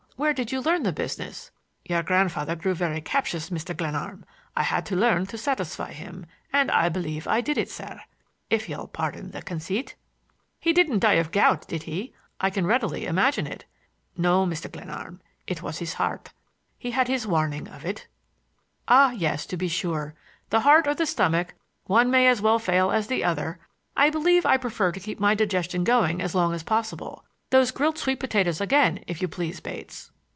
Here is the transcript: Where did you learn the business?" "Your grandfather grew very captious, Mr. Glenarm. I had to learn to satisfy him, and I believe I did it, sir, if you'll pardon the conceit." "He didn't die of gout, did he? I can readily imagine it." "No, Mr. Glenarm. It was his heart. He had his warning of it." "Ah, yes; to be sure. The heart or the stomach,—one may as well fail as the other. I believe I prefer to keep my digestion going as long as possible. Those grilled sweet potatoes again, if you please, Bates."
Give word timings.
Where 0.17 0.33
did 0.33 0.51
you 0.51 0.61
learn 0.61 0.83
the 0.83 0.93
business?" 0.93 1.49
"Your 1.83 2.03
grandfather 2.03 2.55
grew 2.55 2.75
very 2.75 3.01
captious, 3.01 3.49
Mr. 3.49 3.75
Glenarm. 3.75 4.23
I 4.55 4.61
had 4.61 4.85
to 4.85 4.95
learn 4.95 5.25
to 5.25 5.37
satisfy 5.37 5.93
him, 5.93 6.27
and 6.53 6.69
I 6.69 6.89
believe 6.89 7.27
I 7.27 7.41
did 7.41 7.57
it, 7.57 7.71
sir, 7.71 8.01
if 8.47 8.69
you'll 8.69 8.87
pardon 8.87 9.31
the 9.31 9.41
conceit." 9.41 9.95
"He 10.59 10.73
didn't 10.73 10.99
die 10.99 11.13
of 11.15 11.31
gout, 11.31 11.67
did 11.67 11.83
he? 11.83 12.13
I 12.39 12.51
can 12.51 12.67
readily 12.67 13.07
imagine 13.07 13.47
it." 13.47 13.65
"No, 14.15 14.45
Mr. 14.45 14.71
Glenarm. 14.71 15.21
It 15.47 15.63
was 15.63 15.79
his 15.79 15.95
heart. 15.95 16.31
He 16.77 16.91
had 16.91 17.07
his 17.07 17.25
warning 17.25 17.67
of 17.67 17.83
it." 17.83 18.05
"Ah, 18.87 19.13
yes; 19.13 19.47
to 19.47 19.57
be 19.57 19.67
sure. 19.69 20.13
The 20.51 20.59
heart 20.59 20.85
or 20.85 20.93
the 20.93 21.07
stomach,—one 21.07 22.11
may 22.11 22.27
as 22.27 22.43
well 22.43 22.59
fail 22.59 22.91
as 22.91 23.07
the 23.07 23.23
other. 23.23 23.57
I 23.97 24.11
believe 24.11 24.45
I 24.45 24.57
prefer 24.57 24.91
to 24.91 24.99
keep 24.99 25.19
my 25.19 25.33
digestion 25.33 25.83
going 25.83 26.21
as 26.21 26.35
long 26.35 26.53
as 26.53 26.61
possible. 26.61 27.25
Those 27.49 27.71
grilled 27.71 27.97
sweet 27.97 28.17
potatoes 28.21 28.61
again, 28.61 29.03
if 29.07 29.21
you 29.21 29.27
please, 29.27 29.59
Bates." 29.59 30.09